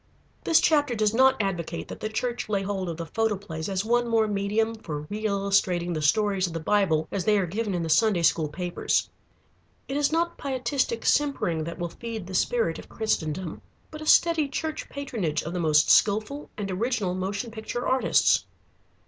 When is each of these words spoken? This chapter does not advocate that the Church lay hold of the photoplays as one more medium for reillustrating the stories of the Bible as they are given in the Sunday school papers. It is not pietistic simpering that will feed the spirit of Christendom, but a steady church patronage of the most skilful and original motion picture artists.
This 0.45 0.59
chapter 0.59 0.95
does 0.95 1.13
not 1.13 1.39
advocate 1.39 1.87
that 1.89 1.99
the 1.99 2.09
Church 2.09 2.49
lay 2.49 2.63
hold 2.63 2.89
of 2.89 2.97
the 2.97 3.05
photoplays 3.05 3.69
as 3.69 3.85
one 3.85 4.07
more 4.07 4.27
medium 4.27 4.73
for 4.73 5.03
reillustrating 5.11 5.93
the 5.93 6.01
stories 6.01 6.47
of 6.47 6.53
the 6.53 6.59
Bible 6.59 7.07
as 7.11 7.23
they 7.25 7.37
are 7.37 7.45
given 7.45 7.75
in 7.75 7.83
the 7.83 7.87
Sunday 7.89 8.23
school 8.23 8.47
papers. 8.49 9.11
It 9.87 9.95
is 9.95 10.11
not 10.11 10.39
pietistic 10.39 11.05
simpering 11.05 11.65
that 11.65 11.77
will 11.77 11.89
feed 11.89 12.25
the 12.25 12.33
spirit 12.33 12.79
of 12.79 12.89
Christendom, 12.89 13.61
but 13.91 14.01
a 14.01 14.07
steady 14.07 14.47
church 14.47 14.89
patronage 14.89 15.43
of 15.43 15.53
the 15.53 15.59
most 15.59 15.91
skilful 15.91 16.49
and 16.57 16.71
original 16.71 17.13
motion 17.13 17.51
picture 17.51 17.87
artists. 17.87 18.47